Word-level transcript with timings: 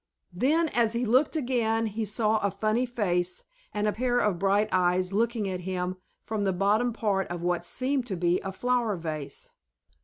Then, 0.33 0.67
as 0.69 0.93
he 0.93 1.05
looked 1.05 1.35
again, 1.35 1.85
he 1.85 2.05
saw 2.05 2.39
a 2.39 2.49
funny 2.49 2.87
face, 2.87 3.43
and 3.71 3.87
a 3.87 3.91
pair 3.91 4.17
of 4.17 4.39
bright 4.39 4.67
eyes 4.71 5.13
looking 5.13 5.47
at 5.47 5.59
him 5.59 5.95
from 6.25 6.43
the 6.43 6.51
bottom 6.53 6.91
part 6.91 7.27
of 7.27 7.43
what 7.43 7.67
seemed 7.67 8.07
to 8.07 8.15
be 8.17 8.39
a 8.41 8.51
flower 8.51 8.95
vase. 8.95 9.51